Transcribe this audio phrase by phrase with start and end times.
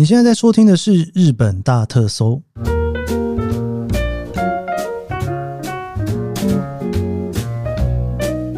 [0.00, 2.40] 你现在在收听的是《日本大特搜》，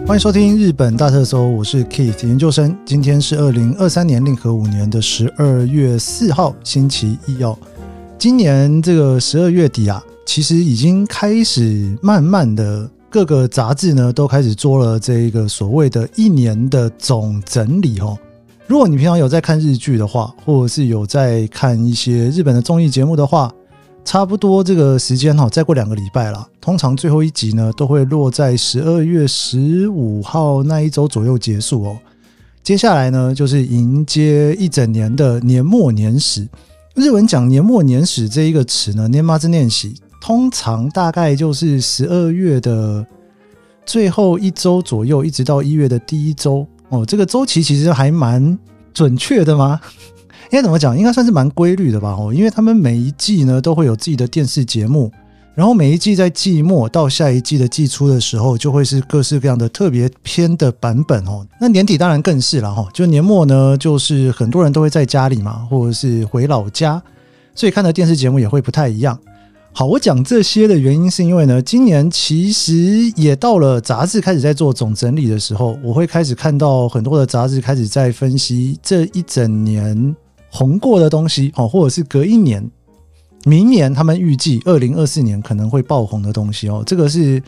[0.06, 2.78] 欢迎收听《日本大特搜》，我是 Keith 研究生。
[2.84, 7.58] 今天是二零二三年令和五年的十二月四号，星期一哦。
[8.16, 18.16] 今年这个十二月底啊，其实已经开始慢慢的各个杂志呢都开始做了这个所谓的一年的总整理哦。
[18.72, 23.52] 如果你平常有在看日剧的话，或者是有在看一些日本的综艺节目的话，
[24.02, 26.48] 差不多这个时间哈，再过两个礼拜了。
[26.58, 31.98] 通常最后一集呢，都会落在十二月十五号那一周左右结束哦。
[32.62, 36.48] 接下来呢，就是迎接一整年的年末年始。
[36.94, 43.06] 日文讲年末年始这一个词呢，年末年始，通常大概就是十二月的
[43.84, 46.66] 最后一周左右，一直到一月的第一周。
[46.92, 48.58] 哦，这个周期其实还蛮
[48.92, 49.80] 准确的吗？
[50.52, 50.96] 应该怎么讲？
[50.96, 52.10] 应该算是蛮规律的吧。
[52.10, 55.10] 哦，因为他们每一季呢都会有自己的电视节目，
[55.54, 61.46] 然后每一季在季末到下一季的季初的时候，就会是各式各样的特别篇的版本哦。
[61.58, 62.86] 那年底当然更是了哈。
[62.92, 67.02] 就年末呢，就是很多人都会在家里嘛，或者是回老家，
[67.54, 69.18] 所以看的电视节目也会不太一样。
[69.74, 72.74] 好，我讲这些的原因是因为呢，今年其实
[73.16, 80.14] 也到了杂志开始在做总整理的时候，我会开始看到很多的杂志开始在分析这一整年
[80.50, 82.70] 红过的东西，哦，或者是隔一年、
[83.44, 87.42] 明年他们预计二零二四年可能会爆红的东西哦，这个是。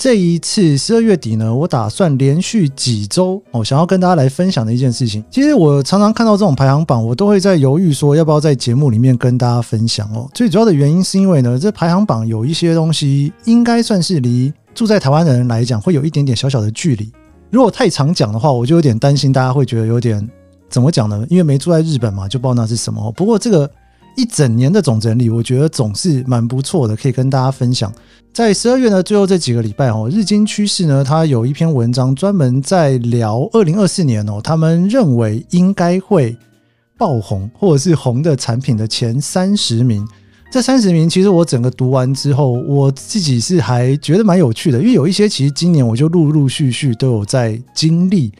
[0.00, 5.22] 这一次十二月底呢，我打算连续几周哦，想要跟大家来分享的一件事情。
[5.30, 10.26] 其实我常常看到这种排行榜，我都会在犹豫说要不要在节目里面跟大家分享哦。
[10.32, 17.12] 最主要的原因是因为呢，这排行榜有一些东西应该算是离住在台湾的人来讲会有一点点小小的距离。
[17.50, 20.26] 如果太常讲的话，我就有点担心大家会觉得有点
[20.70, 21.26] 怎么讲呢？
[21.28, 23.12] 因为没住在日本嘛，就不知道那是什么。
[23.12, 23.70] 不过这个。
[24.16, 27.92] 一整年的总整理，我觉得总是蛮不错的，可以跟大家分享。
[28.32, 36.36] 在十二月呢，最后这几个礼拜哦，日经趋势呢，它有一篇文章专门在聊二零二四年哦，他们认为应该会
[36.96, 40.06] 爆红或者是红的产品的前三十名。
[40.52, 48.32] 这三十名其实我整个读完之后，我自己是还觉得蛮有趣的，因为有一些其实今年我就陆陆续续都有在经历，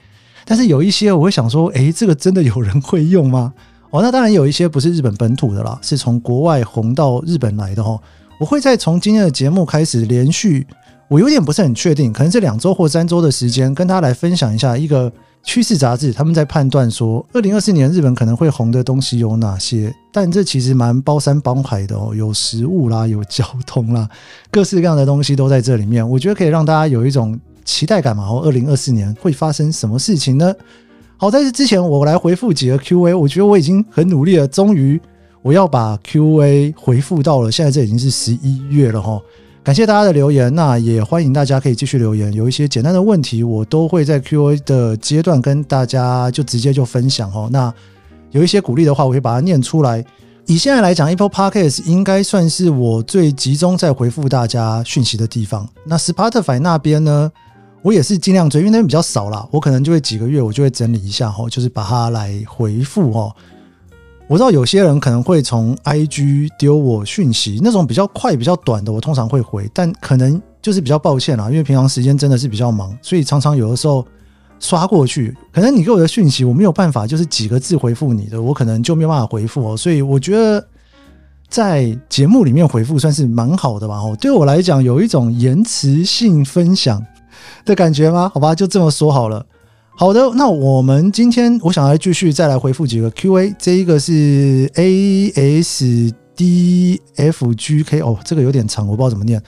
[0.44, 3.52] 但是有一些我会想说，诶，这个真的有人会用吗？
[3.90, 8.00] 哦，那当然有一些不是日本本土的啦，是从国外红到日本来的哦。
[8.38, 10.66] 我会再从今天的节目开始连续，
[11.08, 15.12] 我有点不是很确定，可能是两周或三周的时间，跟大家来分享一下一个
[15.42, 19.94] 趋势杂志他们在判断说，二零二四年日本可能会红的东西有哪些。
[20.12, 24.08] 但这其实蛮包山包海的哦，有食物啦，有交通啦，
[24.50, 26.08] 各式各样的东西都在这里面。
[26.08, 28.24] 我觉得可以让大家有一种期待感嘛。
[28.24, 30.54] 哦，二零二四年会发生什么事情呢？
[31.20, 33.12] 好，在这之前，我来回复几个 Q&A。
[33.12, 34.98] 我觉得我已经很努力了，终于
[35.42, 37.52] 我要把 Q&A 回复到了。
[37.52, 39.20] 现在这已经是十一月了哈，
[39.62, 42.32] 感谢大家的留言，那也欢迎大家可以继续留言。
[42.32, 47.50] 有一些简单的问题，我都会在 Q&A 的阶段跟大家就直接就分享哈。
[47.52, 47.70] 那
[48.30, 50.02] 有一些鼓励的话，我会把它念出来。
[50.46, 55.68] 以现在来讲，Apple Podcast 应该算是我最集中在回复大家讯息的地方。
[55.84, 57.30] 那 Spotify 那边呢？
[57.82, 63.34] 我也是尽量追，因为那边比较少啦，我可能就会几个月，我就会整理一下吼，就是把它来回复哦。
[64.28, 74.06] 我知道有些人可能会从 IG 丢我讯息，那种比较快、比较短的，我通常会回，但可能就是比较抱歉啦，因为平常时间真的是比较忙，所以常常有的时候
[74.60, 79.76] 刷过去，可能你给我的讯息我没有办法，就是几个字回复你的，我可能就没有办法回复哦。
[79.76, 80.64] 所以我觉得
[81.48, 83.96] 在节目里面回复算是蛮好的吧。
[83.96, 87.04] 哦，对我来讲有一种延迟性分享。
[87.64, 88.30] 的感觉吗？
[88.34, 89.44] 好吧，就这么说好了。
[89.96, 93.54] 好的，那我们今天我想来继续再来回复几个 Q&A。
[93.58, 95.30] 这一个是 A
[95.62, 99.42] S D F G K 哦，这个有点长，我不知道怎么念。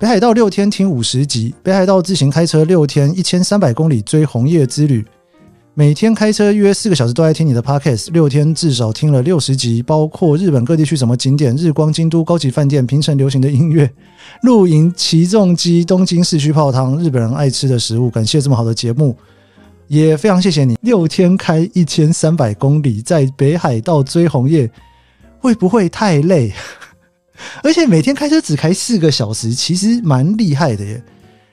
[0.00, 5.06] 北海道六天听五十集，北海道自行开车六天一千三百公里追红叶之旅。
[5.74, 13.90] 每天开车约四个小时都在听你的 Podcast，六天至少听了六十集，包括日本各地去什么景点、日光京都高级饭店、平成流行的音乐、
[14.42, 18.10] 露营、起重机、东京市区泡汤、日本人爱吃的食物。
[18.10, 19.16] 感谢这么好的节目，
[19.88, 20.76] 也非常谢谢你。
[20.82, 24.70] 六天开一千三百公里，在北海道追红叶，
[25.38, 26.52] 会不会太累？
[27.64, 31.02] 而且每天开车只开四个小时，其实蛮厉害的耶。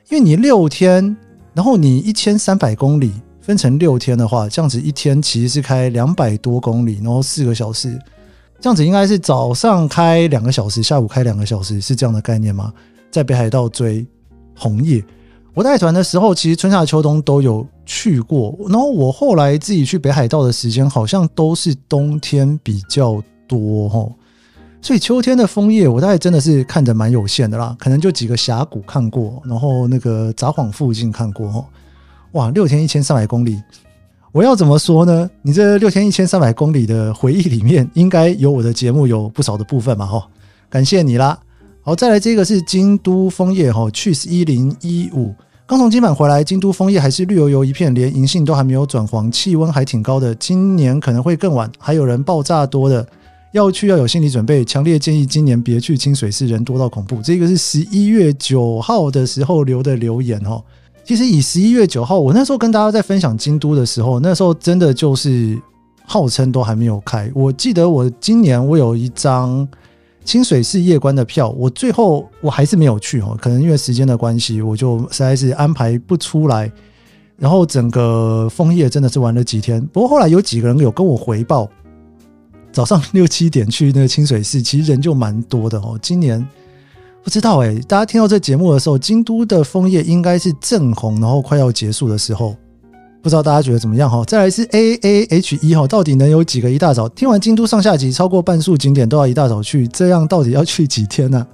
[0.09, 1.15] 因为你六天，
[1.53, 3.13] 然后你一千三百公里。
[3.41, 7.99] 分成六天的话，这样子一天其实是开两百多公里，然后四个小时，
[8.59, 12.73] 这样子应该是早上开两个小时，下午开两个小时，是这样的概念吗？
[13.09, 14.05] 在北海道追
[14.55, 15.03] 红叶，
[15.53, 18.55] 我带团的时候，其实春夏秋冬都有去过。
[18.67, 24.11] 然后我后来自己去北海道的时间，好像都是冬天比较多齁。
[24.81, 27.75] 所以秋天的枫叶，我大概真的是看着蛮有限的啦。
[27.79, 31.65] 可能就几个峡谷看过，然后那个札幌附近看过。
[32.33, 33.59] 哇，六天一千三百公里，
[34.31, 35.27] 我要怎么说呢？
[35.41, 40.23] 你这六天一千三百公里的回忆里面，应该有我的节目有不少的部分嘛齁。
[40.69, 41.39] 感谢你啦。
[41.81, 45.33] 好，再来这个是京都枫叶哈，Cheese 一零一五，
[45.65, 53.03] 刚从金板回来，京都枫叶还是绿油油一片，连银杏都还没有转黄，气温还挺高的，今年可能会更晚，还有人爆炸多的，
[53.53, 57.19] 要去要有心理准备，强烈建议今年别去清水寺，人多到恐怖。
[57.23, 60.63] 这个是十一月九号的时候留的留言哦。
[61.09, 65.59] 其实以十一月九号，我那时候跟大家在分享京都的时候，那时候真的就是
[66.05, 67.31] 号称都还没有开。
[67.33, 69.67] 我记得我今年我有一张。
[70.23, 76.71] 清水寺夜观的票，我最后我还是没有去哦，可能因为时间的关系，我就实在是安排不出来。
[77.37, 81.67] 然后整个枫叶真的是玩了几天，不过后来有几个人有跟我回报，
[82.71, 85.97] 早上六七点去那个清水寺，其实人就蛮多的哦。
[85.99, 86.47] 今年
[87.29, 92.55] 不知道诶，大家听到这节目的时候，京都的枫叶应该是正红，然后快要结束的时候。
[93.21, 94.23] 不知道大家觉得怎么样哈？
[94.25, 97.07] 再来是 A A H 一哈，到底能有几个一大早？
[97.09, 101.45] 听完京都上下集，超过半数景点都要一大早去，这样到底要去几天呢？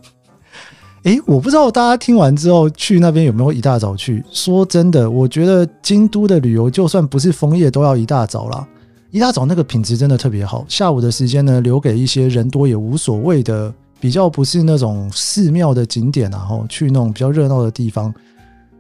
[1.04, 4.24] 诶，我不知道大家听完之后去那边有没有一大早去。
[4.32, 8.66] 说真的，我觉得京都的旅游就算不是枫叶都要一大早啦。
[9.12, 10.64] 一大早那个品质真的特别好。
[10.70, 18.14] 下午的时间呢，留给一些人多也无所谓的，比较不是那种寺庙的景点啊，然后去那种比较热闹的地方，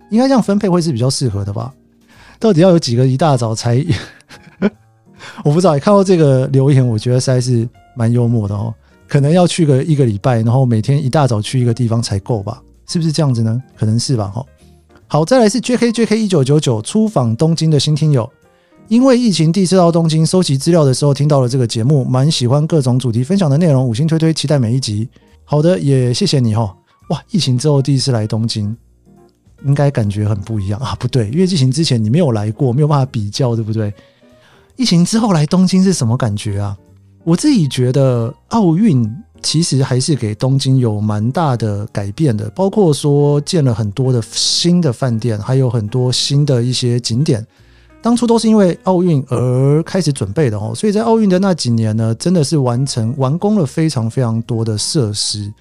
[0.09, 1.73] 应该这样分配会是比较适合的吧。
[2.39, 3.83] 到底要有几个一大早才？
[5.44, 5.73] 我不知道。
[5.79, 8.73] 看到这个留言，我觉得实在是蛮幽默的哦。
[9.07, 12.62] 可能要去个一个礼拜，然后每天一大早去一个地方才够吧？
[12.88, 13.62] 是不是这样子呢？
[13.75, 14.27] 可能是吧。
[14.27, 14.45] 哈，
[15.07, 18.29] 好，再来是 JK JK 一九九九出访东京的新听友，
[18.87, 25.09] 因为疫情第一次到东京，收集资料的时候听到了这个节目，蛮喜欢各种主题分享的内容，五星推推，期待每一集。
[25.43, 26.75] 好的，也谢谢你哈。
[27.09, 28.75] 哇，疫情之后第一次来东京。
[29.65, 33.91] 应该感觉很不一样啊，不对，因为疫情之前你没有来过，没有办法比较，对不对？
[34.75, 36.77] 疫情之后来东京是什么感觉啊？
[37.23, 39.09] 我自己觉得奥运
[39.41, 47.43] 其实还是给东京有蛮大的改变的，包括说建了很多的新的饭店，还有很多新的一些景点。
[48.05, 55.51] 当初都是因为奥运而开始准备的哦，所以在奥运的那几年呢，真的是完成完工了非常非常多的设施。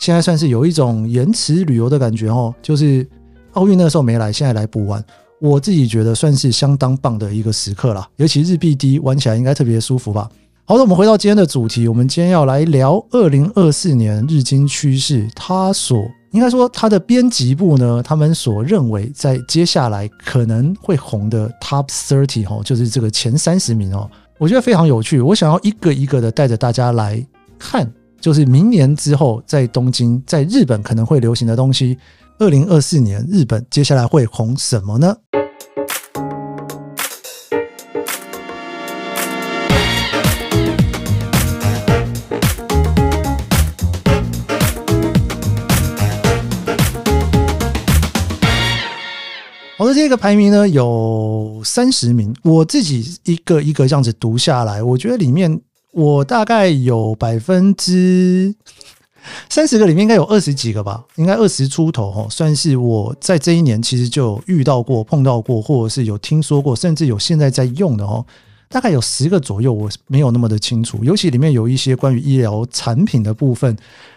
[0.00, 3.06] 现在算是有一种延迟旅游的感觉哦，就是。
[3.52, 5.00] 奥运那时候没来，现在来补完，
[5.40, 8.04] 我自己觉得算是相当棒的一个时刻啦。
[8.16, 10.28] 尤其日币低，玩起来应该特别舒服吧。
[10.64, 16.04] 好的，我们回到今天的主题，我们今天要来聊二零二四年日经趋势，它所
[16.34, 25.20] 应该说他的编辑部呢，他们所认为在接下来可能会红的 Top Thirty 哦，就是这个前三十名哦，我觉得非常有趣。
[25.20, 27.24] 我想要一个一个的带着大家来
[27.56, 27.88] 看，
[28.20, 31.96] 就是明年之后在东京，在日本可能会流行的东西。
[32.40, 35.16] 二零二四年，日本接下来会红什么呢？
[49.94, 55.60] 这个排名呢有三十名，我自己一个一个这样子读下来，我觉得里面
[55.92, 58.54] 我大概有百分之。
[59.48, 68.26] 三十个里面应该有二十几个吧，应该二十出头哦，算是我在这一年其实就遇到过、碰到过，或者是有听说过，甚至有现在在用的哦，
[68.68, 71.02] 大概有十个左右，我没有那么的清楚。
[71.04, 73.76] 尤其里面有一些关于医疗产品的部分，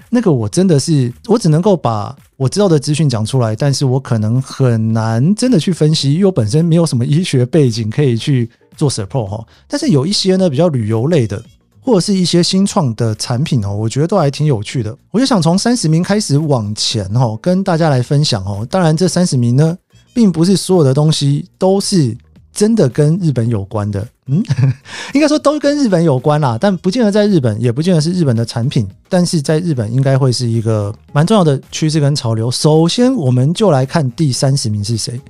[0.10, 9.46] 那个我真的是我只能够把我知道的资讯讲出来，但是我可能很难真的去分析，因为我本身没有什么医学背景可以去做 support 哈。
[9.68, 11.44] 但是有一些呢，比较旅游类的。
[11.80, 14.94] 或者是一些新创的产品哦，我觉得都还挺有趣的。
[15.10, 18.68] 我就想从三十名开始往前哦，跟大家来分享哦。
[18.70, 19.78] 当然，这三十名呢，
[20.14, 22.14] 并不是所有的东西都是
[22.58, 24.06] 真的跟日本有关的。
[24.26, 24.44] 嗯，
[25.14, 28.88] 应该说都跟日本有关啦，但不见得在日本，也不见得是日本的产品。
[29.08, 32.50] 但是在日本，应该会是一个蛮重要的趋势跟潮流。
[32.50, 35.22] 首先，我们就来看第三十名是谁。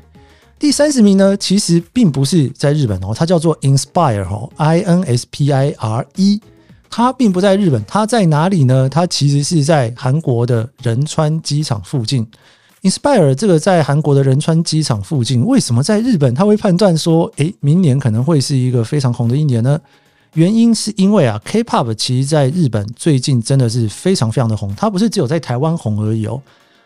[0.58, 6.42] 第三十名呢，其实并不是在日本哦，它叫做 Inspire 哦，I N S P I R E，
[6.90, 8.88] 它并不在日本，它在哪里呢？
[8.90, 12.26] 它其实是在韩国的仁川机场附近。
[12.84, 19.80] Inspire 这个在韩国的仁川机场附近，为什么在日本它会判断说，诶，明年可能会是一个非常红的一年呢？
[20.34, 26.40] 原因是因为啊，K-pop 其实在日本最近真的是非常非常的红，它不是只有在台湾红而已哦，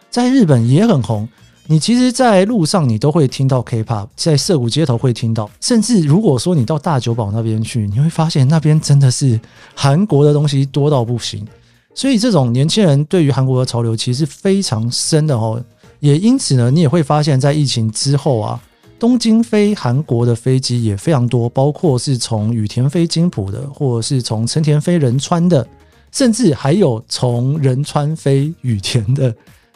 [0.10, 1.28] 在日本也很红。
[1.68, 9.40] 你其实，在路上你都会听到 K-pop，在涩谷街头会听到，甚至如果说你到大久保那边去，你会发现那边真的是
[9.76, 11.46] 韩国的东西多到不行。
[11.94, 15.62] 所以，这种年轻人对于韩国的潮流其实是非常深的哦。
[16.02, 18.60] 也因此呢，你也会发现，在疫情之后啊，
[19.00, 25.66] 东京飞韩国的飞机也非常多，包括是从羽田飞金浦的，或者是从成田飞仁川的，
[26.12, 29.34] 甚至还有从仁川飞羽田的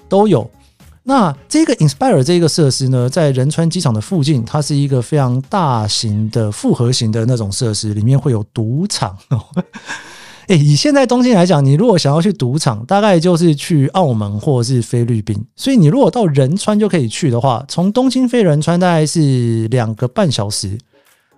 [0.09, 0.49] 都有。
[1.03, 9.15] 那这个 Inspire 这个设施呢，在仁川机场的附近，它是一个非常大型的复合型的那种设施，里面会有赌场。
[10.47, 15.35] 诶，以现在东京来讲，你如果想要去赌场，大概就是去澳门或是菲律宾。
[15.55, 20.77] 所以你如果到仁川就可以去的话，从东京飞仁川大概是两个半小时。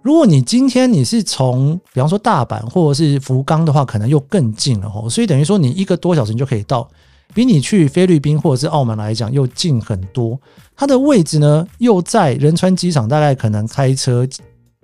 [0.02, 5.10] 如果你今天你是从，比方说大阪或者是福冈的话，可能又更近了哦。
[5.10, 6.88] 所以等于说你一个多小时你就可以到，
[7.34, 10.40] 比你去菲律宾或者是澳门来讲又近很多。
[10.76, 14.28] 它的位置呢又在仁川机场，大概可能开车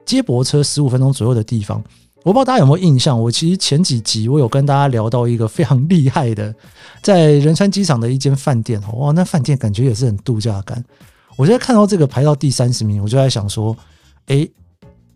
[0.06, 1.82] 接驳车十五分钟左右的地方。
[2.24, 6.56] 我不知道大家有没有印象，我其实前几集我有跟大家聊到一个非常厉害的，
[7.02, 10.82] 在仁川机场的一间饭店哦，哇，那饭店感觉也是很度假感。
[11.36, 13.76] 我现在看到这个排到第三十名，我就在想说，
[14.28, 14.50] 诶，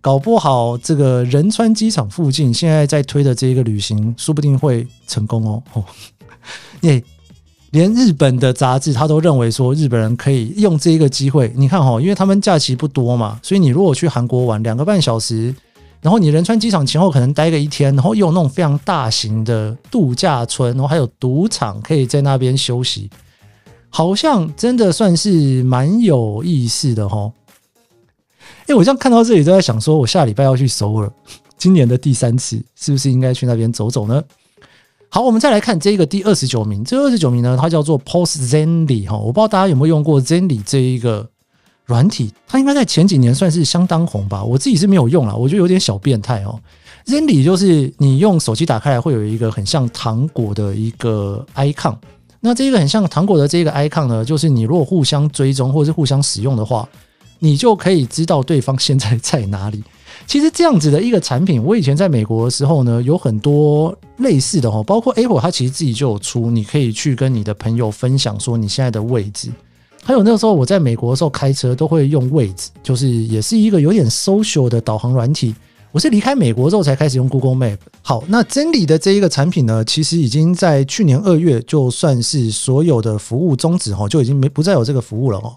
[0.01, 5.63] 搞不好这个仁川机场附近现在在推的这一个旅行，说不定会成功哦。
[5.73, 5.83] 哦，
[6.81, 7.01] 耶，
[7.71, 15.55] 连日本的杂志他都认为说，日本人可以用这一个机会，你看哈，因为他们假期不多嘛，所以你如果去韩国玩两个半小时。
[15.99, 23.09] 然后你仁川机场前后可能待个一天，然后又有那种非常大型的度假村，然后还有赌场可以在那边休息，
[23.89, 27.31] 好像真的算是蛮有意思的哈。
[28.67, 31.11] 哎，我这样看到这里都在想，说我下礼拜要去首尔，
[31.57, 34.23] 今年的第三次，是不是应该去那边走走呢？
[35.09, 41.29] 好，我们再来看这个第二十九名，这二十九名呢，它叫做 Post Zenly 哈，我不知道大家有没有用过 Zenly 这一个。
[41.87, 44.43] 软体，它应该在前几年算是相当红吧。
[44.43, 46.59] 我自己是没有用啦，我觉得有点小变态哦。
[47.05, 51.95] Zenly 就是你用手机打开来会有一个很像糖果的一个 icon。
[52.41, 56.87] 那这个很像糖果的这个 icon 呢，就是你如果互相追踪或者是互相使用的话，
[57.39, 59.81] 你就可以知道对方现在在哪里。
[60.25, 69.49] 其实这样子的一个产品，我以前在美国的时候呢，有很多类似的哦，包括 Apple 它其实自己就有出，你可以去跟你的朋友分享说你现在的位置。
[70.07, 75.53] 还有那个时候我在美国的时候开车都会用 Waze，就是也是一个有点 social 的导航软体。
[75.91, 77.77] 我是离开美国之后才开始用 Google Map。
[78.01, 85.53] 好，那真理的这一个产品呢，其实已经在去年二月就算是所有的服务终止哈，就已经没不再有这个服务了哦。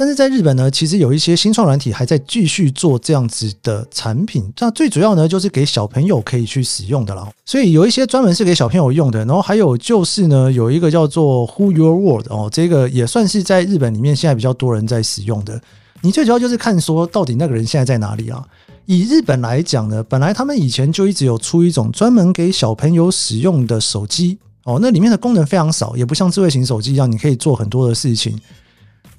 [0.00, 4.50] 但是在日本呢，其实有一些新创软体还在继续做这样子的产品。
[4.58, 7.28] 那最主要呢，就是给小朋友可以去使用的了。
[7.44, 15.60] 所以有一些专门是给小朋友用的，然后还有就是呢，有一个叫做 Who Your World 哦，这个也算是在日本里面现在比较多人在使用的。
[16.00, 18.42] 你最主要就是看说到底那个人现在在哪里啊？
[18.86, 28.40] 以日本来讲呢，本来他们以前就一直有出一种专门给小朋友使用的手机哦，那里面的功能非常少，也不像智慧型手机一样，你可以做很多的事情。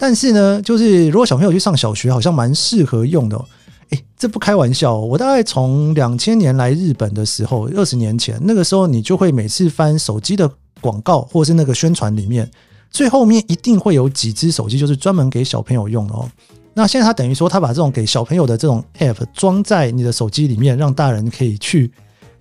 [0.02, 3.40] 但是呢，就是如果小朋友去上小学，好像蛮适合用的。
[3.92, 10.50] 诶，这不开玩笑，我大概从两千年来日本的时候，二十年前，那个时候你就会每次翻手机的
[10.82, 12.50] 广告或是那个宣传里面，
[12.90, 16.28] 最后面一定会有几只手机就是专门给小朋友用的哦。
[16.74, 21.92] 那现在他等于说，他把这种给小朋友的这种 app 装在你的手机里面，让大人可以去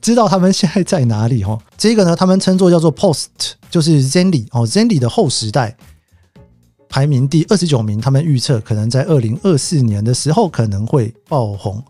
[0.00, 1.60] 知道他们现在在哪里哦。
[1.76, 3.26] 这个呢，他们称作叫做 Post，
[3.70, 5.76] 就是 Zenly 哦，Zenly 的后时代。
[6.90, 11.82] 排名第二十九名，他们预测可能在二零二四年的时候可能会爆红。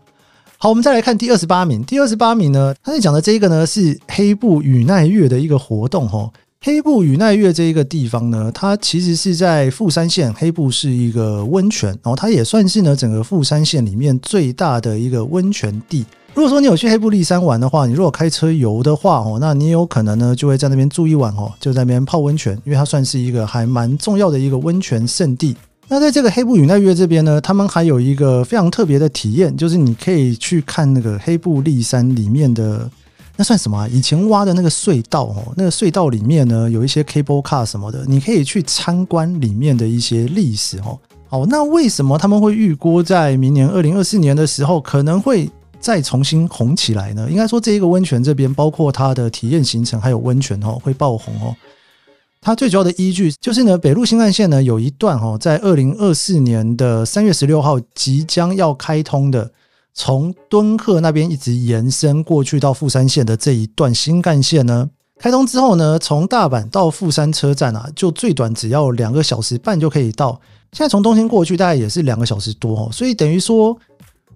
[0.57, 1.83] 好，我们再来看第二十八名。
[1.83, 6.31] 第二十八名呢，他在讲的这个呢是黑部宇奈月的一个活动哦。
[6.63, 10.31] 黑部宇奈月这一个地方呢，它其实是在富山县。
[10.35, 16.05] 黑部是一个温泉，然后它也算是呢整个富山县里面最大的一个温泉地。
[16.33, 25.55] 如果说你有去黑部立山玩的话，你如果开车游的话哦，那你有可能呢就会在那边住一晚哦，就在那边泡温泉，因为它算是一个还蛮重要的一个温泉胜地。
[25.89, 32.89] 那在这个黑部宇奈月这边呢，他们还有一个非常特别的体验，就是你可以去看那个黑部立山里面的
[33.35, 33.85] 那算什么啊？
[33.89, 40.97] 以前挖的那个隧道哦，那个隧道里面呢有一些 cable car 什么的，你可以去参观里面的一些历史哦。
[41.27, 45.49] 好，那为什么他们会预估在明年二零二四年的时候可能会？
[45.81, 47.27] 再重新红起来呢？
[47.29, 51.53] 应该说，这一个温泉这边，包括它的体验行程，还有温泉哦，会爆红哦。
[52.39, 59.51] 它最主要的依据就是呢，北陆新干线呢有一段哦，在二零二四年的三月十六号即将要开通的，
[59.93, 70.39] 从敦贺那边一直延伸过去到富山县的这一段新干线呢，开通之后呢，从大阪到富山车站啊，就最短只要两个小时半就可以到。
[70.71, 73.77] 现在从东京过去大概也是两个小时多哦，所以等于说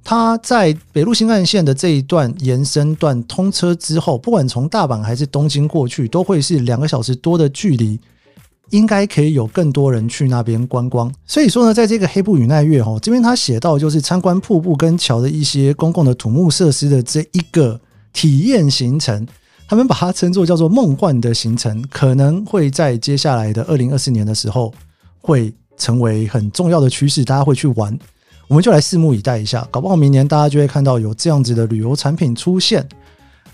[0.07, 7.99] 它在北陆新干线的这一段延伸段通车之后，不管从大阪还是东京过去，都会是两个小时多的距离，
[8.69, 11.11] 应该可以有更多人去那边观光。
[11.25, 17.81] 所以说呢，在这个黑部与奈月哦，这边他写到就是参观瀑布跟桥的一些公共的土木设施的这一个
[18.13, 19.25] 体验行程，
[19.67, 24.71] 他们把它称作叫做梦幻的行程，可能会在接下来的二零二四年的时候
[25.19, 25.51] 会。
[25.77, 27.99] 成为很重要的趋势，大家会去玩，
[28.47, 32.87] 我们就来拭目以待一下，搞不好明年大家就会看到有这样子的旅游产品出现。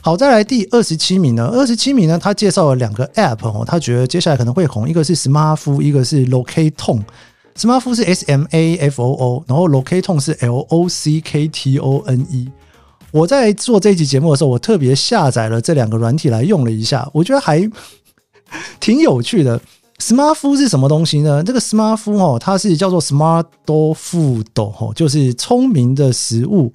[0.01, 1.48] 好，再来第二十七名呢？
[1.53, 2.17] 二十七名呢？
[2.17, 7.01] 他介绍了两个 App 哦，他觉得接下来可能会红，一个是 Smartf，一个是 Locaton。
[7.55, 12.01] SmartFood 是 S M A F O O，然后 Locaton 是 L O C K T O
[12.07, 12.50] N E。
[13.12, 17.69] 我在做这一集节目的时候，我特别下载了这两个软体来用了一下，我觉得还
[18.79, 19.62] 挺有趣的。
[20.01, 21.43] Smart Food 是什么东西呢？
[21.43, 26.74] 这个 Smart Food 哦，它是叫做 Smart Food 哦，就是聪明的食物。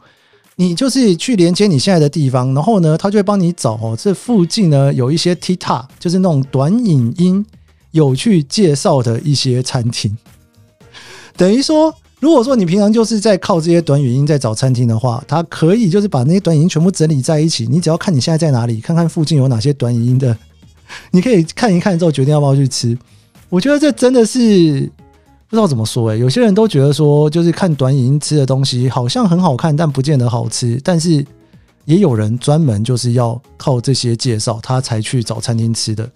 [0.59, 7.45] 你就是去连接你现在的地方，然后呢，它就会帮你找哦，这附近呢有一些 TikTok，就是那种短影音
[7.91, 10.17] 有趣介绍的一些餐厅。
[11.37, 17.67] 等于说，如果说你平常就是在靠这些短语音在找餐厅的话，它可以就是把那些短语音全部整理在一起。
[17.67, 20.35] 你只要看你现在在哪里，看看附近有哪些短语音的，
[21.11, 22.97] 你可以看一看之后决定要不要去吃。
[23.57, 24.39] 我觉得这真的是
[25.49, 30.79] 不知道怎么说诶，有些人都觉得说，就是看短影音吃的东西好像很好看，但不见得好吃。
[30.85, 31.25] 但是
[31.87, 36.07] 也有人专门就是要靠这些介绍，他才去找餐厅吃的。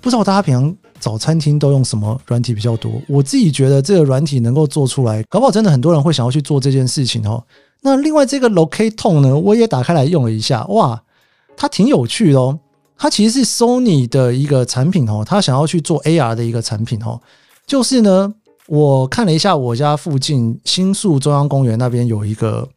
[0.00, 2.90] 不知道大家平常找餐厅都用什么软体比较多？
[3.06, 7.40] 我自己觉得这个软体能够做出来，搞不好真的很多人会想要去做这件事情哦。
[7.80, 11.00] 那另外这个 Locaton 呢，我也打开来用了一下，哇，
[11.56, 12.58] 它挺有趣的哦。
[12.98, 17.20] 它其实是 Sony 的一个产品哦，它想要去做 AR 的一个产品哦。
[17.64, 18.34] 就是呢，
[18.66, 22.68] 我看了一下我家附近新宿中央公园那边有一个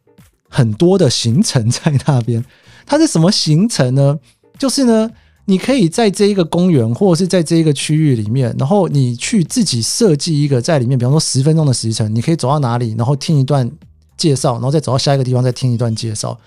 [0.48, 2.44] 很多的行程在那边。
[2.86, 4.18] 它是什么行程呢？
[4.58, 5.10] 就是呢，
[5.46, 13.68] 你可以在这一个公园或者是在这一个区域里面，然后你去自己设计一个在里面，比方说十分钟的时程，你可以走到哪里，然后听一段
[14.16, 16.38] 介绍，然后再走到下一个地方再听一段介绍。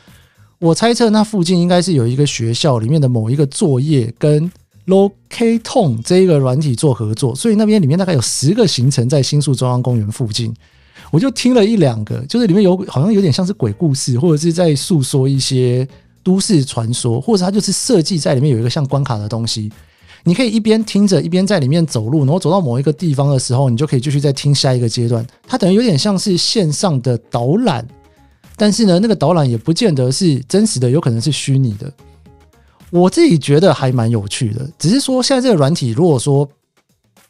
[0.59, 4.49] 我猜测那附近应该是有一个学校里面的某一个作业跟
[4.87, 10.53] Locaton 这一个软体做合作，所以那边里面大概有十个行程在新宿中央公园附近。
[11.11, 15.87] 我就听了一两个，就是里面有好像有点像是鬼故事，或者是在诉说一些
[16.23, 19.71] 都市传说，或者它就是设计在里面有一个像关卡的东西，
[20.23, 25.25] 你可以一边听着一边在里面走路，然后走到某一个地方的时候，你就可以继续再听下一个阶段。
[25.47, 27.87] 它等于有点像是线上的导览。
[28.57, 31.91] 但是呢，那个导览也不见得是真实的，有可能是虚拟的。
[32.91, 36.47] 我自己觉得还蛮有趣的，只是说现在这个软体，如果说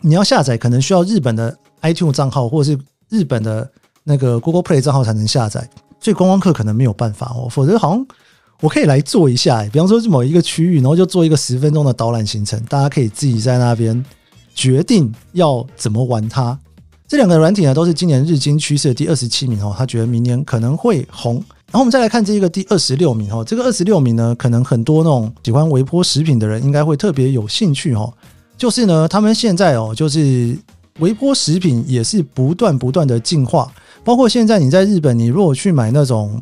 [0.02, 3.68] 你要下载，可能需要日本的 iTunes 账号或者是日本的
[4.04, 5.68] 那个 Google Play 账号才能下载，
[6.00, 7.48] 所以观光客可能没有办法哦。
[7.50, 8.06] 否则好像
[8.60, 14.06] 我可以来做一下，比方说是某一个区域，然后就做一个十分钟的导览行程，大家可以自己在那边
[14.54, 16.60] 决定要怎么玩它。
[17.08, 19.74] 这两个软体呢，都是今年日经趋势的第二十七名哦。
[19.78, 21.36] 他觉得明年可能会红。
[21.68, 23.44] 然后我们再来看这一个第二十六名哦。
[23.46, 28.12] 这个二十六名呢，可能很多那种喜欢微波食品的人应该会特别有兴趣哦。
[28.58, 30.58] 就是呢，他们现在哦，就是
[31.00, 33.72] 微波食品也是不断不断的进化。
[34.04, 36.42] 包括现在你在日本，你如果去买那种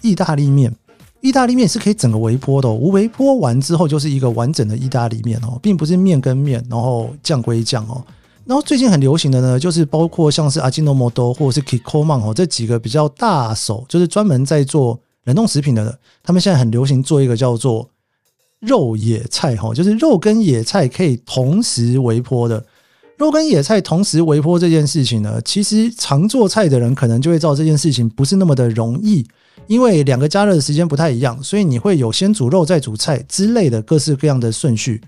[0.00, 0.74] 意大利面，
[1.20, 2.74] 意大利面是可以整个微波的哦。
[2.74, 8.02] 微波完之后就是一个完整的意大利面哦，并不是面跟面，然后酱归酱哦。
[8.50, 15.96] 然后最近很流行的呢，就是包括像是阿基诺摩多或者是 Kikkoman 哦，这几个比较大手，就是专门在做冷冻食品的。
[16.20, 17.88] 他们现在很流行做一个叫做
[18.58, 22.66] 肉野菜哈，就是肉跟野菜可以同时微波的。
[23.18, 29.24] 肉跟野菜同时微波这件事情呢，其实常做菜的人可能就会知道这件事情不是那么的容易，
[29.68, 35.00] 因为两个加热的时间不太一样，所以你会有先煮肉再煮菜之类的各式各样的顺序。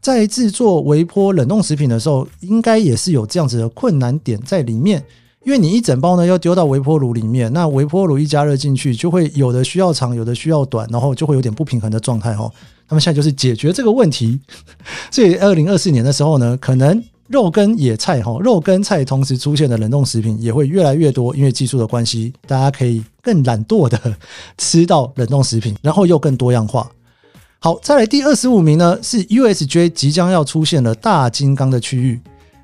[0.00, 5.04] 在制作微波冷冻食品的时候，应该也是有这样子的困难点在里面，
[5.44, 12.50] 因为你一整包呢要丢到微波炉里面，那微波炉一加热进去，就会有的需要长，有的需要短，然后就会有点不平衡的状态哈。
[12.88, 14.40] 他们现在就是解决这个问题，
[15.10, 24.00] 所以二零二四年的时候呢，可能肉跟野菜哈，肉跟菜同时出现的冷冻食品也会越来越多，因为技术的关系，大家可以更懒惰的
[24.58, 26.90] 吃到冷冻食品，然后又更多样化。
[27.62, 32.18] 好，再来第二十五名呢，是 USJ 即将要出现了大金刚的区域。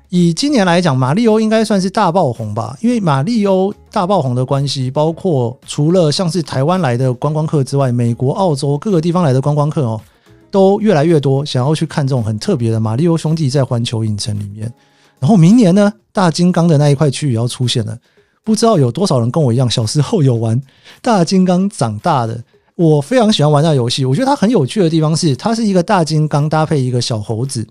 [0.09, 10.01] 以今年来讲，马里欧应该算是大爆红吧，因为马里欧大爆红的关系，包括除了像是台湾来的观光客之外，美国、澳洲各个地方来的观光客哦，
[10.49, 14.73] 都越来越多想要去看这种很特别的马里欧兄弟在环球影城里面。
[15.19, 17.95] 然后明年呢，大金刚的那一块区域要出现了。
[18.43, 20.59] 不知道有多少人跟我一样，小时候有玩
[21.03, 22.43] 大金刚长大的。
[22.77, 27.67] 我非常喜欢玩那游戏，我觉得它很有趣的地方是，它是一个大金刚搭配一个小猴子。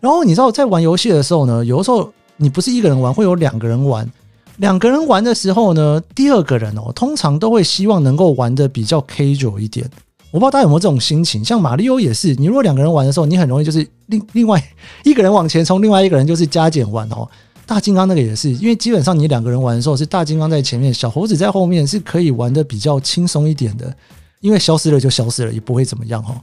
[0.00, 4.10] 然后你知道，在玩游戏的时候呢，有的时候你不是一个人玩，会有两个人玩。
[4.56, 9.88] 两个人玩的时候呢，第二个人哦，通常都会希望能够玩得比较 casual 一点。
[10.32, 14.60] 我不知道大家有没有这种心情，像马里奥也是，你如果两个人玩的时候，你很容易就是另另外
[15.04, 17.28] 一个人往前冲，另外一个人就是加减玩哦。
[17.66, 23.96] 大金刚那个也是，因为基本上你两个人玩的时候是大金刚在前面，小猴子在后面，是可以玩得比较轻松一点的。
[24.44, 26.38] 因为消失了就消失了，也不会怎么样哈。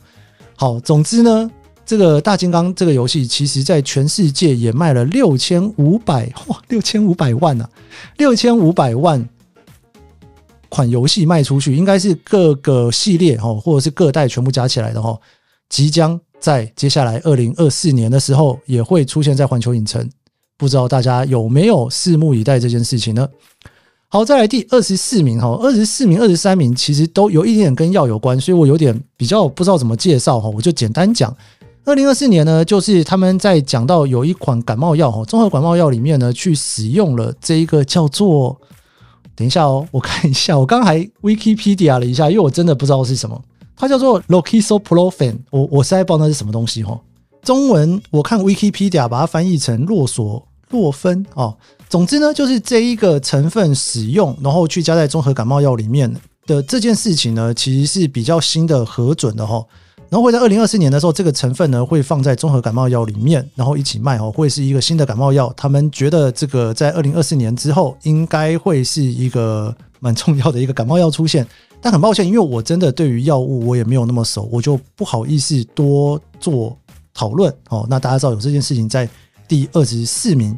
[0.56, 1.48] 好，总之呢，
[1.86, 7.70] 这个大金刚这个游戏，其实在全世界也卖了六千五百哇，六千五百万呐，
[8.18, 9.30] 六千五百万
[10.68, 15.16] 款游戏卖出去，应该是各个系列哈，或者是各代全部加起来的哈，
[15.70, 20.10] 即将在接下来二零二四年的时候也会出现在环球影城，
[20.58, 23.30] 不知道大家有没有拭目以待这件事情呢？
[24.14, 31.34] 好，再来第二十四名哈，二十四名、二十三名其实都有一点点跟药有关，所以我有点比较不知道怎么介绍哈，我就简单讲。
[31.86, 38.60] 二零二四年呢，就是他们在讲到有一款感冒药哈，综合感冒药里面呢，去使用了这一个叫做，
[39.34, 43.42] 等一下哦，我看一下，我刚还 Wikipedia 了一下，因为我真的不知道是什么，
[43.78, 47.00] 它叫做 l o k i s o p r o f e n 我我实在不知道那是什么东西哈。
[47.44, 51.56] 中文我看 Wikipedia 把它翻译成洛索洛芬哦。
[51.92, 56.10] 总之呢，就是这一个成分使用，然后去加在综合感冒药里面
[56.48, 59.62] 的这件事情呢，其实是比较新的核准的哈。
[60.10, 65.54] 然后会在二零二四年的时候，这个成分呢会放在综合感冒药里面，然后一起卖哦，会是一个新的感冒药。
[65.58, 71.46] 他们觉得这个在二零二四年之后，应该会是一个蛮重要的一个感冒药出现。
[71.82, 76.78] 但很抱歉，因为我真的对于药物我也没有那么熟，我就不好意思多做
[77.14, 77.86] 讨论哦。
[77.90, 79.10] 那大家知道有这件事情在
[79.46, 80.58] 第二十四名。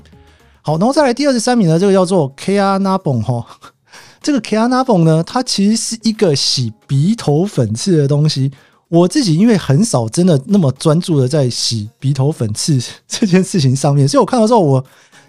[0.65, 3.45] 好，然后再来第二十三名呢，这个叫做 Kyanabon 哈，
[4.23, 8.49] 这个 Kyanabon 呢，它其实是一个洗鼻头粉刺的东西。
[8.87, 14.81] 我自己因为很少真的那么专注的在洗鼻头粉刺 这件事情上面，所以我看到之后我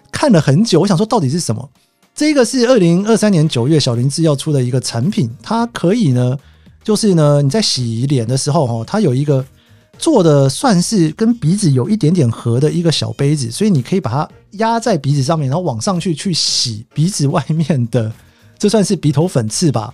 [0.09, 1.69] 看了很久，我想说到底是什么？
[2.15, 6.37] 这个是二零二三年九月小林制药出的一个产品，它可以呢，
[6.81, 9.45] 就是呢你在洗脸的时候哈，它有一个。
[9.97, 18.11] 做的算是跟鼻子有一点点合的一个小杯子，所以你可以把它压在鼻子上面，然后往上去去洗鼻子外面的，
[18.59, 19.93] 这算是鼻头粉刺吧？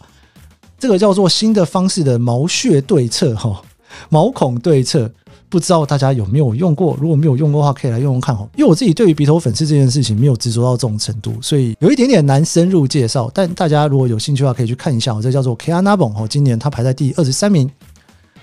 [0.77, 3.61] 这个叫做新的方式的毛屑对策哈，
[4.09, 5.11] 毛孔对策，
[5.47, 6.97] 不知道大家有没有用过？
[6.99, 8.47] 如果没有用过的话，可以来用用看哈。
[8.55, 13.29] 因为我自己对于鼻头粉刺这件事情没有执着到这种程度，所以有一点点难深入介绍。
[13.33, 15.13] 但大家如果有兴趣的话，可以去看一下。
[15.13, 17.69] 我这叫做 Kanabon，哦，今年它排在第二十三名。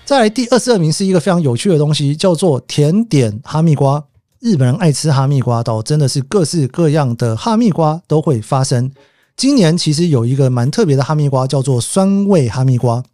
[0.09, 4.03] 再来第二十二名是一个非常有趣的东西，叫做甜点哈密瓜。
[4.40, 8.90] 日本人爱吃哈密瓜，到真的是各式各样的哈密瓜都会发生。
[9.37, 13.05] 今年其实有一个蛮特别的哈密瓜，叫做酸味哈密瓜。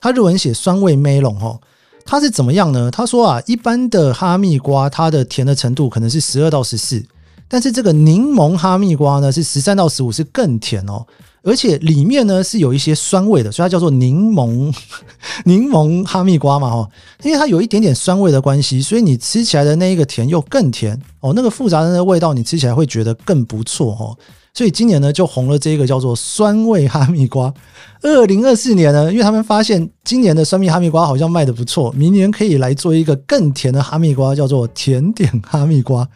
[0.00, 1.56] 它日文写酸味 melon 哈，
[2.04, 2.90] 它是怎么样呢？
[2.90, 7.00] 他说啊，一般的哈密瓜它的甜的程度可能是十二到十四，
[7.46, 11.06] 但是这个柠檬哈密瓜呢是十三到十五，是更甜哦。
[11.42, 14.74] 而且里面呢是有一些酸味的，所以它叫做柠檬
[15.44, 16.88] 柠檬哈密瓜嘛，哈，
[17.22, 24.16] 因为它有一点点酸味的关系，所以你吃起来的那一个甜又更甜哦，那个复杂的那个味道你吃起来会觉得更不错哦。
[24.52, 27.54] 所以今年呢就红了这个叫做酸味哈密瓜。
[28.02, 36.06] 二零二四年呢，因为他们发现今年的酸蜜哈密瓜好像卖得不错，明年可以来做一个更甜的哈密瓜，叫做甜点哈密瓜。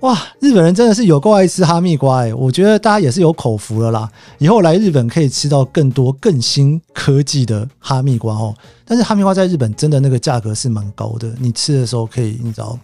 [0.00, 2.32] 哇，日本人真的是有够爱吃哈密瓜哎！
[2.32, 4.08] 我觉得大家也是有口福了啦，
[4.38, 8.54] 以后来日本可以吃到更多更新科技的哈密瓜哦。
[8.84, 12.78] 但是哈密瓜在日本真的那个价格是蛮高的，你吃的时候可以你知道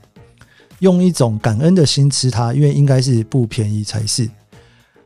[0.80, 4.28] 用一种感恩的心吃它，因为应该是不便宜才是。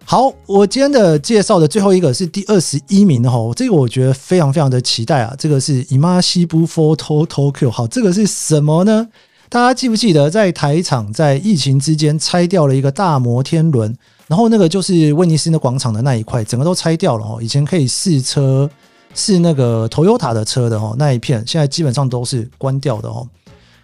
[0.06, 5.34] 好，我今天的介绍的最后一个是第二十一名的哈，这个我觉得非常非常的期待啊！
[5.38, 9.08] 这个是 Imasible Photo Tokyo，好，这个是什么呢？
[9.50, 17.38] 大家记不记得，在台场在疫情之间拆掉了一个大摩天轮，然后那个就是威尼斯的广场的那一块，整个都拆掉了哦。
[17.40, 18.68] 以前可以试车
[19.14, 23.26] 试那个 Toyota 的车的哦，那一片现在基本上都是关掉的哦。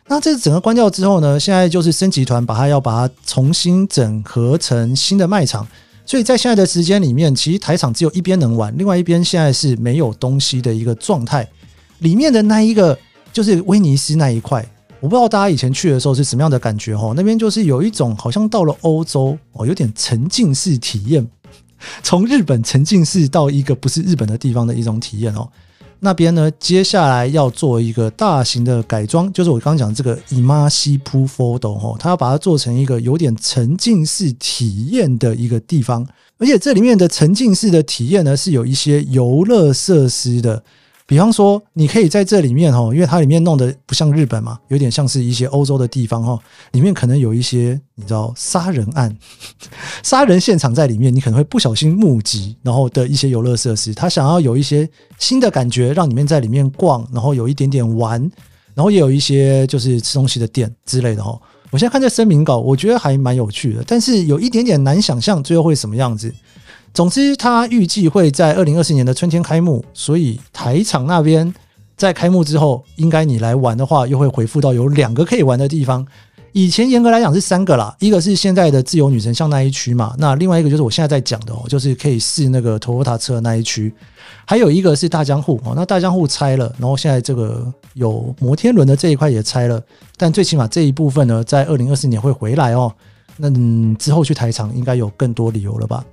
[0.07, 5.67] 那这整个关掉之后呢，现在就是森集团把它要把它重新整合成新的卖场，
[6.05, 11.49] 所以在现在的时间里面，其实台场只有一边能玩，另外一边现在是没有东西的一个状态。
[12.01, 12.99] 里面的那一个
[13.33, 14.63] 就是威尼斯那一块。
[15.05, 21.29] 我不知道大家以前去的时候是什么样的感觉哈，那边就是有一种好像到了欧洲哦，有点沉浸式体验，
[22.03, 25.47] 从日本沉浸式到一个不是日本的地方的一种体验哦。
[26.01, 36.07] 那边呢，接下来要做一个大型的改装，就是我刚刚讲这个 Immersive Photo 哈，它要把它做成一个有点沉浸式体验的一个地方，
[36.39, 40.65] 而且这里面的沉浸式的体验呢，是有一些游乐设施的。
[41.07, 46.39] 比方说，你可以在这里面哈，因为它里面弄得不像日本嘛，有点像是一些欧洲的地方哈，
[46.73, 49.15] 里面可能有一些你知道杀人案、
[50.03, 54.89] 杀人现场在里面，你可能会不小心目击，然后的一些游乐设施，他想要有一些
[55.19, 58.19] 新的感觉，让你们在里面逛，然后有一点点玩，
[58.75, 61.39] 然后也有一些就是吃东西的店之类的哈。
[61.71, 66.33] 我现在看这声明稿，我觉得还蛮有趣的，但是有一点点难想象最后会什么样子。
[66.95, 71.53] 总之，它预计会在二零二四年的春天开幕，所以台场那边
[71.97, 76.07] 在开幕之后，应该你来玩的话，又会恢复到有两个可以玩的地方。
[76.53, 83.93] 以前严格来讲是三个啦，一个是现在的自由女神像那一区嘛，那另外一个就是我现在在讲的哦，就是可以试那个 Toyota 车那一区，
[84.45, 89.83] 还有一个是大江户哦，那大江户拆了，然后现在这个有摩天轮的这一块也拆了，
[90.17, 92.95] 但最起码这一部分呢，在二零二四年会回来哦。
[93.37, 93.51] 那
[93.97, 96.05] 之后去台场应该有更多理由了吧？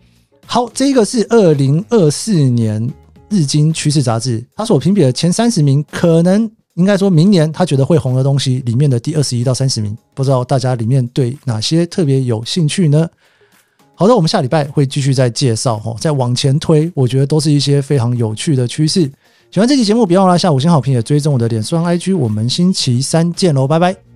[0.53, 2.85] 好，这个是二零二四年
[3.29, 13.07] 日经趋势杂志，它所评比的前三十名，可能应该说明年他觉得会红的东西里面的第二十一到三十名，不知道大家里面对哪些特别有兴趣呢？
[13.95, 19.09] 好的，我们下礼拜会继续再介绍哦，再往前推，我觉得都是一些非常有趣的趋势。
[19.51, 24.10] 喜欢这期节目，别忘了下五星好评，也追踪我的脸书 IG，我们星期三见喽，拜拜。